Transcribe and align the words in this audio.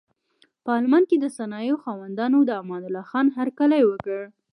په 0.63 0.71
المان 0.79 1.03
کې 1.09 1.17
د 1.19 1.25
صنایعو 1.37 1.81
خاوندانو 1.83 2.37
د 2.45 2.51
امان 2.61 2.81
الله 2.87 3.03
خان 3.11 3.27
هرکلی 3.37 3.81
وکړ. 3.85 4.19